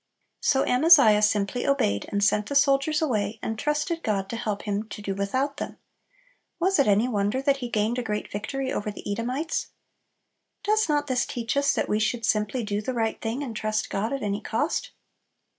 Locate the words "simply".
1.21-1.67, 12.25-12.63